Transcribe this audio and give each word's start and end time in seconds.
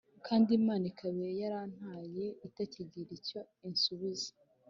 kandi 0.27 0.49
imana 0.59 0.83
ikaba 0.91 1.19
yarantaye 1.41 2.25
itakigira 2.47 3.11
icyo 3.19 3.39
insubiza 3.67 4.29